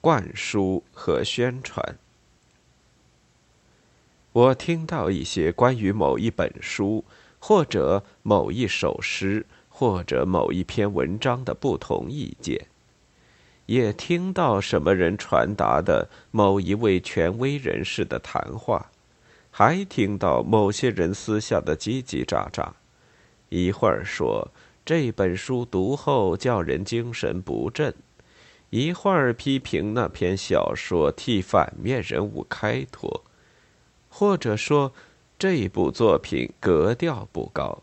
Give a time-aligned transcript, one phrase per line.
[0.00, 1.96] 灌输和宣传。
[4.32, 7.04] 我听到一些关于某一本书，
[7.38, 12.66] 或者某一首诗，或者某一篇文章的不同意见，
[13.66, 18.90] 也听到什么人传达的某一位权威人士的谈话，
[19.50, 22.70] 还听到某些人私下的叽叽喳喳。
[23.48, 24.50] 一会儿说
[24.84, 27.94] 这本书读后叫人精神不振，
[28.70, 33.24] 一会儿批评那篇小说替反面人物开脱。
[34.08, 34.92] 或者说，
[35.38, 37.82] 这部作品格调不高，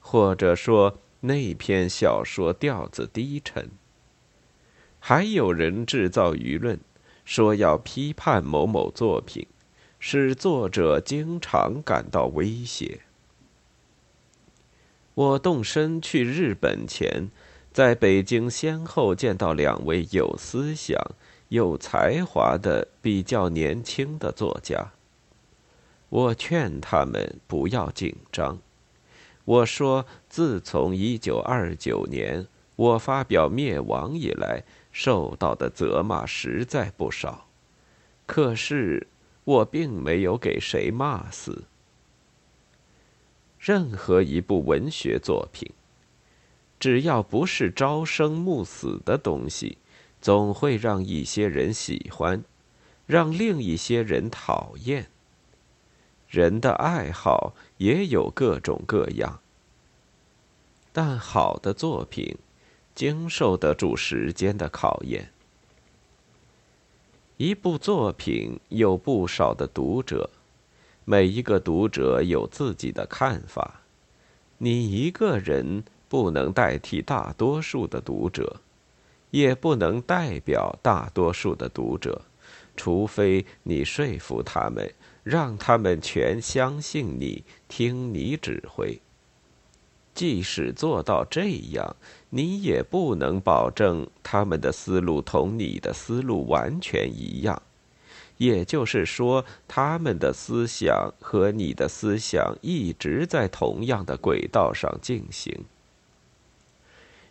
[0.00, 3.70] 或者说那篇小说调子低沉。
[4.98, 6.80] 还有人制造舆论，
[7.24, 9.46] 说要批判某某作品，
[10.00, 13.00] 使作者经常感到威胁。
[15.14, 17.30] 我动身去日本前，
[17.78, 21.00] 在北京先后见到两位有思想、
[21.46, 24.90] 有才华的比较年轻的作家。
[26.08, 28.58] 我劝他们不要紧张。
[29.44, 37.46] 我说，自从一九二九年我发表灭亡以来，受到的责骂实在不少。
[38.26, 39.06] 可是，
[39.44, 41.62] 我并没有给谁骂死。
[43.56, 45.70] 任何一部文学作品，
[46.78, 49.78] 只要不是朝生暮死的东西，
[50.20, 52.44] 总会让一些人喜欢，
[53.06, 55.08] 让另一些人讨厌。
[56.28, 59.40] 人的爱好也有各种各样，
[60.92, 62.36] 但好的作品
[62.94, 65.30] 经受得住时间的考验。
[67.38, 70.28] 一部作品有不少的读者，
[71.04, 73.82] 每一个读者有自己的看法。
[74.58, 78.60] 你一个人不能代替大多数的读者，
[79.30, 82.22] 也不能代表大多数的读者，
[82.76, 84.92] 除非你说服他们。
[85.24, 88.98] 让他们全相信你，听你指挥。
[90.14, 91.96] 即使做到这样，
[92.30, 97.60] 你也不能保证他们的思路同你的思路完全一样。
[98.38, 105.66] 也就是说，他们的思想和你的思想一直在同样的轨道上进行。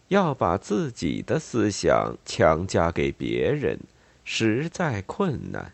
[0.09, 3.79] 要把自己的思想强加给别人，
[4.23, 5.73] 实在困难。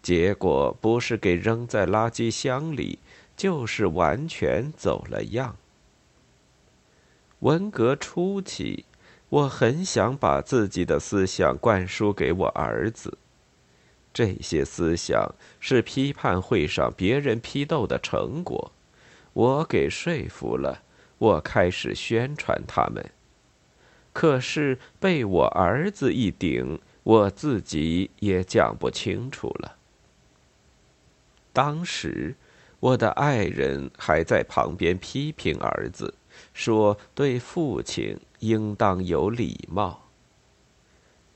[0.00, 2.98] 结果不是给扔在垃圾箱里，
[3.36, 5.56] 就是完全走了样。
[7.40, 8.84] 文革初期，
[9.28, 13.18] 我很想把自己的思想灌输给我儿子，
[14.12, 18.70] 这些思想是批判会上别人批斗的成果，
[19.32, 20.82] 我给说服了，
[21.18, 23.10] 我开始宣传他们。
[24.12, 29.76] 可是被我儿子一顶，我自己也讲不清楚了。
[31.52, 32.36] 当时，
[32.80, 36.14] 我的爱人还在旁边批评儿子，
[36.52, 40.08] 说对父亲应当有礼貌。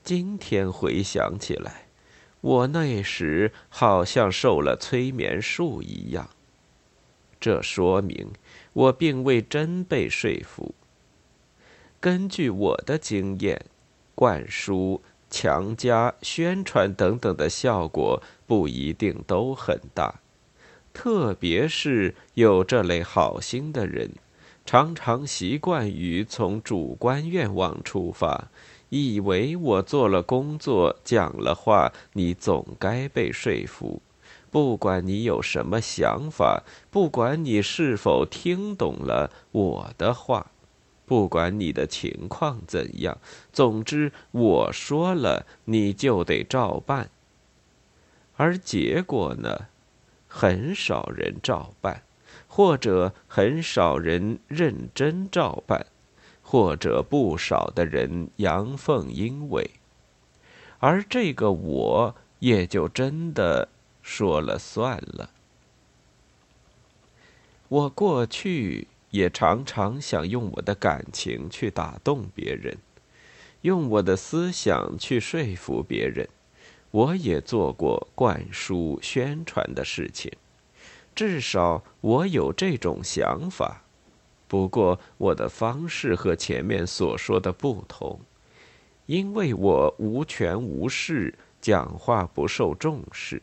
[0.03, 1.87] 今天回想起来，
[2.41, 6.29] 我那时好像受了催眠术一样。
[7.39, 8.31] 这说明
[8.73, 10.73] 我并未真被说服。
[12.07, 13.65] 根据我的经验，
[14.15, 15.01] 灌输。
[15.29, 20.21] 强加、宣传等等的效果不一定都很大，
[20.93, 24.11] 特别是有这类好心的人，
[24.65, 28.47] 常常习惯于从主观愿望出发，
[28.87, 34.01] 以为我做了工作、讲了话，你总该被说服，
[34.49, 40.51] 不管你有什么想法，不管你是否听懂了我的话。
[41.07, 43.17] 不管你的情况怎样，
[43.53, 47.09] 总之我说了，你就得照办。
[48.35, 49.67] 而结果呢，
[50.27, 52.03] 很少人照办，
[52.49, 55.85] 或者很少人认真照办，
[56.43, 59.71] 或者不少的人阳奉阴违，
[60.79, 63.69] 而这个我也就真的
[64.01, 65.29] 说了算了。
[67.69, 68.89] 我过去。
[69.09, 72.77] 也常常想用我的感情去打动别人，
[73.61, 76.27] 用我的思想去说服别人。
[76.91, 80.31] 我也做过灌输、宣传的事情，
[81.13, 83.83] 至少我有这种想法。
[84.47, 88.21] 不过我的方式和前面所说的不同，
[89.05, 93.41] 因为我无权无势，讲话不受重视，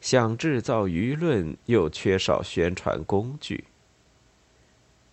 [0.00, 3.64] 想制造舆论又缺少宣传工具。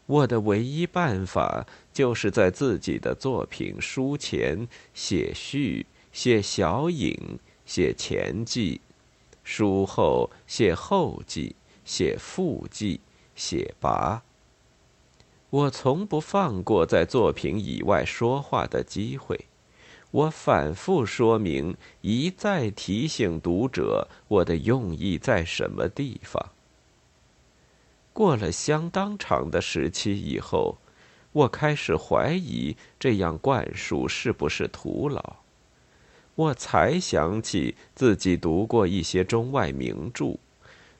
[0.07, 7.17] 我的唯一办法，就是在自己的作品书前写序、写小引，
[7.65, 8.79] 写前记；
[9.43, 12.99] 书后写后记，写副记，
[13.35, 14.21] 写跋。
[15.49, 19.45] 我从不放过在作品以外说话的机会。
[20.11, 26.51] 我反复说明，一再提醒读者我的用意在什么地方。
[28.15, 30.77] 过了相当长的时期以后，
[31.33, 35.35] 我开始怀疑这样灌输是不是徒劳。
[36.35, 40.37] 我才想起自己读过一些中外名著，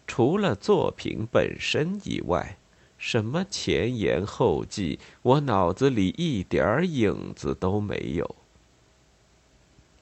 [0.06, 2.58] 除了作品本身以外，
[2.98, 8.36] 什么前言后记，我脑子里一点影子都没有。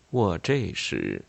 [0.09, 1.23] 我这时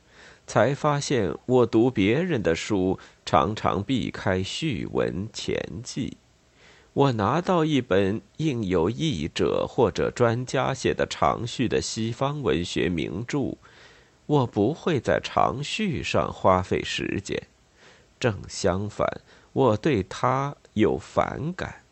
[0.47, 6.17] 才发现，我读别人的书常常避开序文前记。
[6.93, 13.57] 我拿到一本印有译者或者专家写的长序的西方文学名著，
[14.27, 17.49] 我不会在长序上花费时间。
[18.21, 21.83] 正相反，我对它有反感。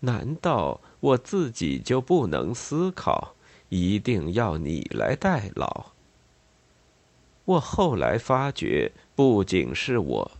[0.00, 3.36] 难道我自己就不能思考？
[3.68, 5.92] 一定要你来代劳。
[7.44, 10.30] 我后来发觉，不仅是我，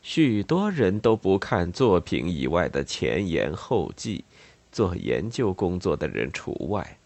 [0.00, 4.24] 许多人都不看作品以外的前言后记，
[4.72, 6.98] 做研究工作的人除外。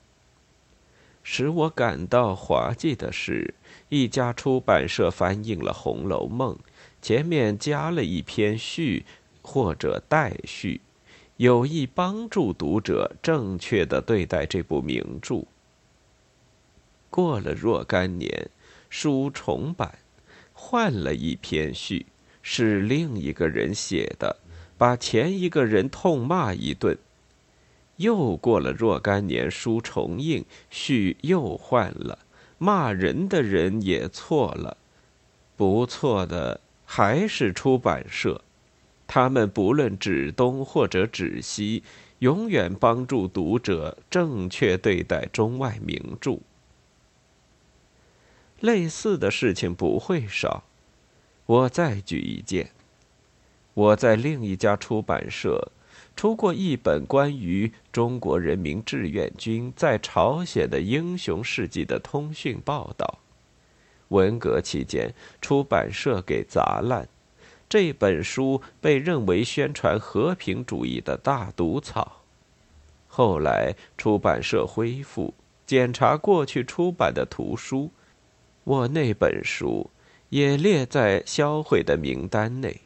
[1.25, 3.55] 使我感到滑稽的是，
[3.89, 6.55] 一家出版社翻印了《红楼梦》，
[7.01, 9.05] 前面加了一篇序
[9.41, 10.81] 或者代序，
[11.37, 15.45] 有意帮助读者正确的对待这部名著。
[17.09, 18.51] 过了若干年，
[18.95, 19.99] 书重版，
[20.53, 22.05] 换了一篇序，
[22.43, 24.37] 是另一个人写的，
[24.77, 26.99] 把前一个人痛骂一顿。
[27.97, 32.19] 又过了若干年，书重印，序又换了，
[32.59, 34.77] 骂人的人也错了，
[35.57, 38.43] 不错的还是出版社，
[39.07, 41.83] 他们不论指东或者指西，
[42.19, 46.39] 永远帮助读者正确对待中外名著。
[48.63, 50.63] 类似的事情不会少。
[51.47, 52.71] 我再举一件：
[53.75, 55.73] 我在另一家出版社
[56.15, 63.19] 出过一本关于中国人民志愿军在朝鲜的英雄事迹的通讯报道。
[64.11, 67.09] 文革期间，出版社给砸烂
[67.69, 72.21] 这本书，被认为宣传和平主义的大毒草。
[73.09, 75.35] 后来出版社恢复，
[75.67, 77.91] 检查过去出版的图书。
[78.65, 79.91] 我那本书
[80.29, 82.81] 也列在销毁的名单内。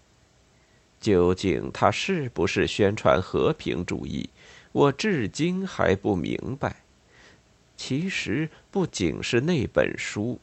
[0.99, 4.31] 究竟它是不是宣传和平主义，
[4.73, 6.77] 我至今还不明白。
[7.77, 10.41] 其实不仅是那本书，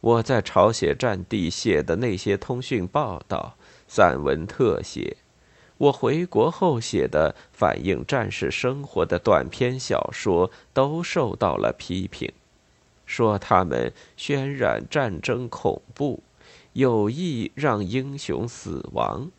[0.00, 3.56] 我在朝鲜战地写的那些通讯报道、
[3.88, 5.16] 散文特写，
[5.78, 12.30] 我回国后写的反映战士生活的短篇小说，都受到了批评。
[13.06, 16.22] 说他们渲染战争恐怖，
[16.74, 19.30] 有意让英雄死亡；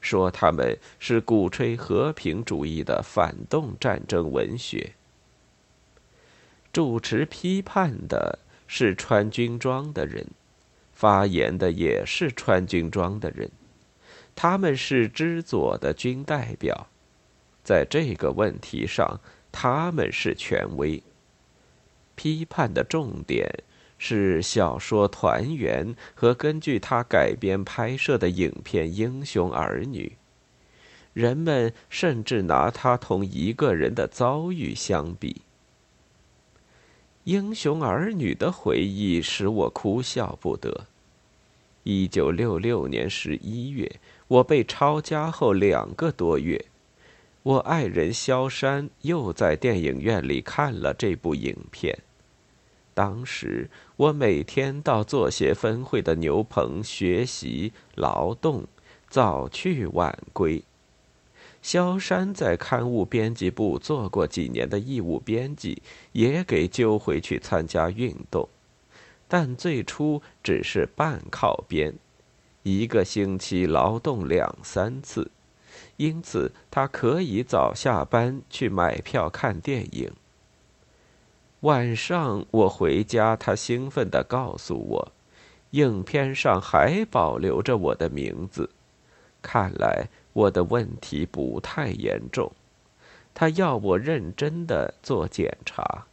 [0.00, 4.92] 说他们是鼓吹和平主义的反动战争文学。
[6.72, 10.26] 主持批判的是穿军装的人，
[10.92, 13.50] 发言的也是穿军装的人，
[14.34, 16.86] 他们是知左的军代表，
[17.64, 19.20] 在这个问题上，
[19.50, 21.02] 他们是权威。
[22.16, 23.62] 批判的重点
[23.96, 30.12] 是小说《团圆》和根据它改编拍摄的影片《英雄儿女》，
[31.14, 35.42] 人们甚至拿它同一个人的遭遇相比。
[37.24, 40.86] 《英雄儿女》的回忆使我哭笑不得。
[41.84, 46.66] 一九六六年十一月，我被抄家后两个多月，
[47.42, 51.96] 我爱人萧山又在电影院里看了这部影片。
[52.96, 58.64] 当时我每天到作协分会的牛棚学习劳动，
[59.10, 60.64] 早去晚归。
[61.60, 68.48] 萧山在刊物编辑部做过几年的义务编辑，也给揪回去参加运动，
[69.28, 71.92] 但最初只是半靠编，
[72.62, 75.30] 一个星期劳动两三次，
[75.98, 80.10] 因此他可以早下班去买票看电影。
[81.60, 85.12] 晚上我回家，他兴奋地告诉我，
[85.70, 88.70] 影片上还保留着我的名字。
[89.40, 92.52] 看来我的问题不太严重。
[93.32, 96.06] 他要我认真地做检查。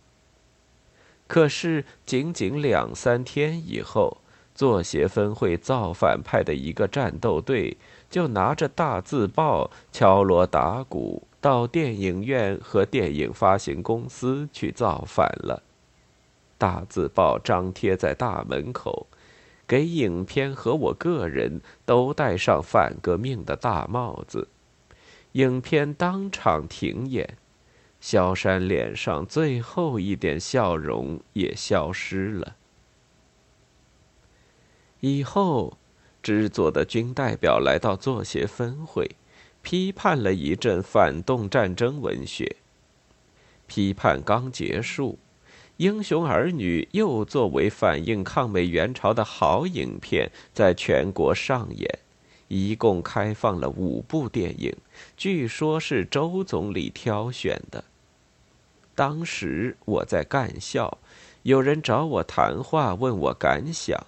[1.28, 4.18] 可是仅仅两三天以后，
[4.56, 7.78] 作协分会造反派的一个战斗队
[8.10, 15.62] 就拿着大字报敲锣打鼓到电影院和电影发行公司去造反了。
[16.58, 19.08] 大字报张贴在大门口，
[19.68, 24.48] 给影片和我个人都戴上反革命的大帽子。
[25.34, 27.38] 影片当场停演，
[28.00, 32.56] 萧山脸上最后一点笑容也消失了。
[35.02, 35.78] 以后，
[36.22, 39.18] 制作的军代表来到作协分会，
[39.64, 42.58] 批判了一阵反动战争文学。
[43.66, 45.18] 批判刚结束。
[45.78, 52.00] 《英雄儿女》又作为反映抗美援朝的好影片，在全国上演，
[52.48, 54.72] 一共开放了五部电影，
[55.18, 57.84] 据说是周总理挑选的。
[58.94, 61.00] 当时我在干校，
[61.42, 64.06] 有人找我谈话，问我感想，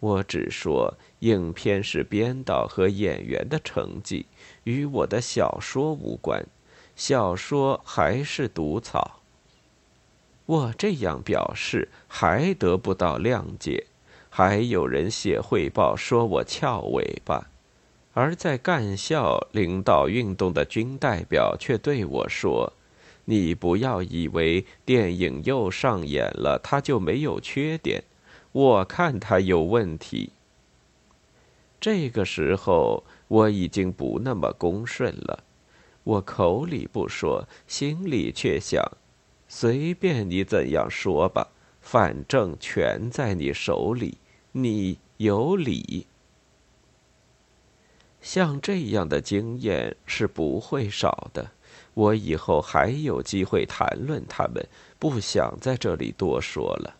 [0.00, 4.26] 我只说影片是编导和演员的成绩，
[4.64, 6.44] 与我的小说无关，
[6.96, 9.20] 小说还是毒草。
[10.46, 13.86] 我这样表示还得不到谅解，
[14.28, 17.48] 还有人写汇报说我翘尾巴，
[18.14, 22.72] 而在干校领导运动的军代表却对我说
[23.26, 28.02] ：“你不要以为电影又上演了，它就没有缺点，
[28.50, 30.32] 我看它有问题。”
[31.80, 35.44] 这个时候我已经不那么恭顺了，
[36.04, 38.84] 我口里不说，心里却想。
[39.48, 41.48] 随便你怎样说吧，
[41.80, 44.18] 反正全在你手里，
[44.52, 46.06] 你有理。
[48.20, 51.50] 像这样的经验是不会少的，
[51.94, 54.64] 我以后还有机会谈论他们，
[54.98, 56.96] 不想在这里多说了。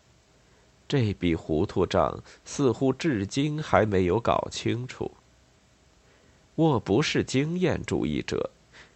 [0.91, 5.09] 这笔糊涂账似乎至今还没有搞清楚。
[6.55, 8.49] 我不是经验主义者，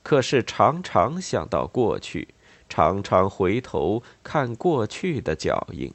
[0.04, 2.28] 可是常常想到过去。
[2.68, 5.94] 常常回头看过去的脚印，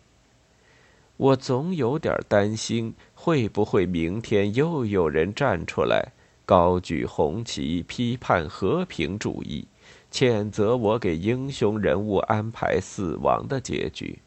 [1.18, 6.12] 我总有点担心，会不会明天又有人站出来，
[6.46, 9.68] 高举红旗，批判和平主义，
[10.10, 14.18] 谴责我给英雄人物安排死亡的结局。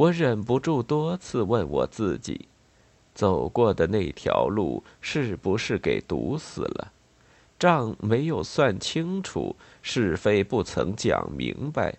[0.00, 2.48] 我忍不住多次问我自己：
[3.14, 6.90] 走过的那条路是不是给堵死了？
[7.58, 11.98] 账没有算清楚，是非不曾讲明白，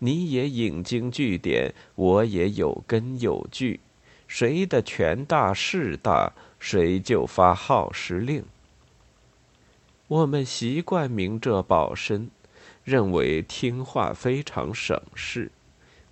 [0.00, 3.78] 你也引经据典，我也有根有据，
[4.26, 8.42] 谁的权大势大，谁就发号施令。
[10.08, 12.28] 我们习惯明哲保身，
[12.82, 15.52] 认为听话非常省事；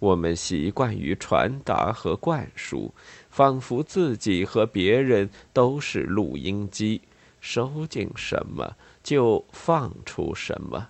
[0.04, 2.92] 我们习惯于传达和灌输，
[3.30, 7.00] 仿佛自己和别人都是录音机。
[7.40, 10.88] 收进什么就放出什么。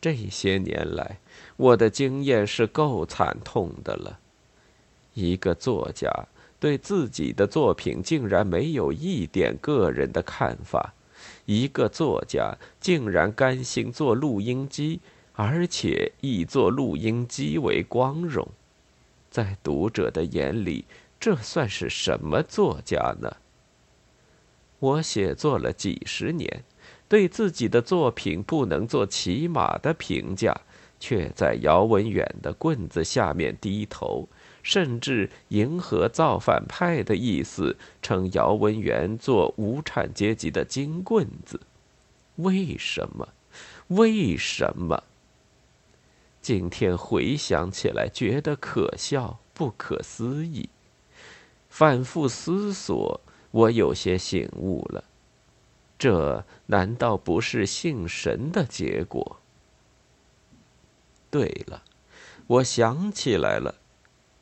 [0.00, 1.18] 这些年来，
[1.56, 4.20] 我的经验是够惨痛的了。
[5.12, 6.10] 一个作家
[6.58, 10.94] 对自己的作品竟然没有一点个人的看法，
[11.44, 15.00] 一个作家竟然甘心做录音机，
[15.36, 18.48] 而且以做录音机为光荣，
[19.30, 20.86] 在读者的眼里，
[21.20, 23.36] 这算是什么作家呢？
[24.78, 26.64] 我写作了几十年，
[27.06, 30.58] 对自己的作品不能做起码的评价，
[30.98, 34.26] 却在姚文远的棍子下面低头，
[34.62, 41.60] 甚至迎合造反派的意思，称姚文元做无产阶级的金棍子。
[42.36, 43.28] 为什么？
[43.88, 45.02] 为什么？
[46.46, 50.68] 今天回想起来，觉得可笑、不可思议。
[51.68, 53.20] 反复思索。
[53.50, 55.02] 我有些醒悟了，
[55.98, 59.40] 这难道不是信神的结果？
[61.32, 61.82] 对了，
[62.46, 63.74] 我想起来了，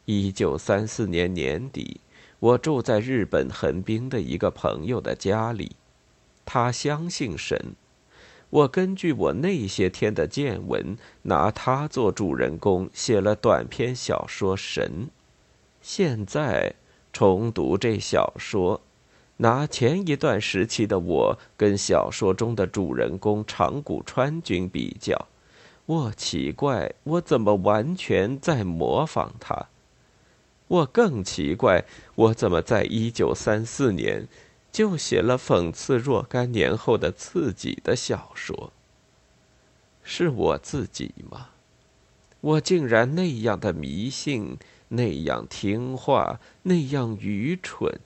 [0.05, 2.03] 一九三四年年底，
[2.39, 5.77] 我住在日本横滨的一个朋友的家里，
[6.45, 7.75] 他相信神，
[8.55, 15.07] 我根据我那些天的见闻，拿他做主人公，写了短篇小说《神》，
[15.83, 16.73] 现在
[17.13, 18.81] 重读这小说。
[19.39, 25.27] 拿前一段时期的我跟小说中的主人公长谷川君比较，
[25.87, 29.67] 我奇怪我怎么完全在模仿他。
[30.69, 31.85] 我更奇怪
[32.15, 34.29] 我怎么在一九三四年
[34.75, 38.73] 就写了讽刺若干年后的自己的小说。
[40.03, 41.51] 是我自己吗？
[42.41, 48.01] 我竟然那样的迷信，那样听话，那样愚蠢。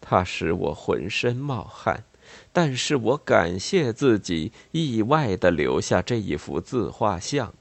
[0.00, 2.04] 它使我浑身冒汗，
[2.52, 7.52] 但是我感谢自己意外的留下这一幅自画像，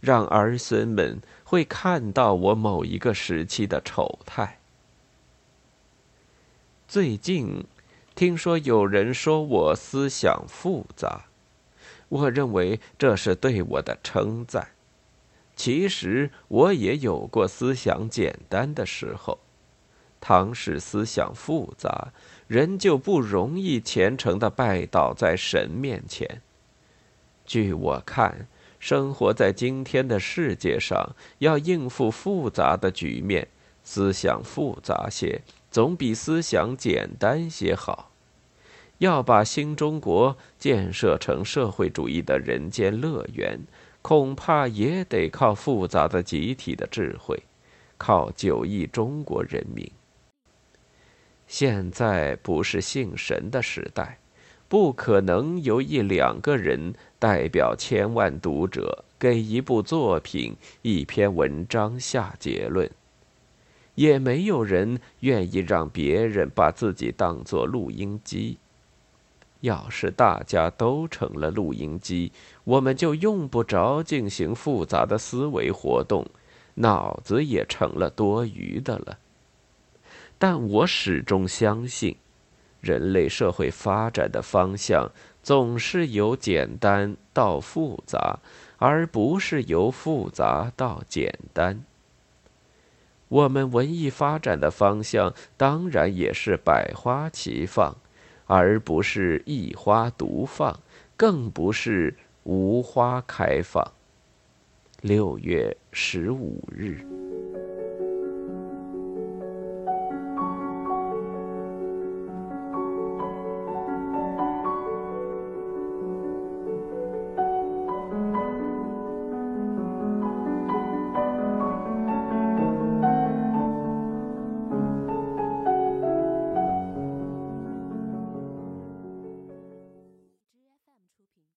[0.00, 4.58] 让儿孙们会看到我某一个时期的丑态。
[6.94, 7.64] 最近，
[8.14, 11.24] 听说有人说我思想复杂，
[12.08, 14.68] 我认为这是对我的称赞。
[15.56, 19.40] 其实我也有过思想简单的时候。
[20.20, 22.12] 倘使思想复杂，
[22.46, 26.42] 人就不容易虔诚的拜倒在神面前。
[27.44, 28.46] 据我看，
[28.78, 33.48] 生活在今天的世界上，要应付复杂的局面，
[33.82, 35.42] 思想复杂些，
[35.74, 38.12] 总比思想简单些好。
[38.98, 43.58] 要把新中国建设成社会主义的人间乐园。
[44.00, 47.42] 恐怕也得靠复杂的集体的智慧，
[47.96, 49.90] 靠九亿中国人民。
[51.48, 54.18] 现在不是信神的时代，
[54.68, 62.88] 不可能由一两个人代表千万读者给一部作品、一篇文章下结论，
[63.94, 68.58] 也没有人愿意让别人把自己当作录音机。
[69.60, 72.32] 要是大家都成了录音机，
[72.64, 76.26] 我们就用不着进行复杂的思维活动，
[76.74, 79.18] 脑子也成了多余的了。
[80.36, 82.16] 但我始终相信，
[82.82, 85.10] 人类社会发展的方向
[85.42, 88.40] 总是由简单到复杂，
[88.76, 91.82] 而不是由复杂到简单。
[93.34, 97.96] 我们文艺发展的方向当然也是百花齐放。
[98.46, 100.78] 而不是一花独放，
[101.16, 103.82] 更不是无花开放。
[105.00, 107.23] 六月十五日。